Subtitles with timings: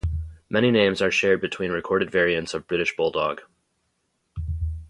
[0.49, 3.41] Many names are shared between recorded variants of British bulldog.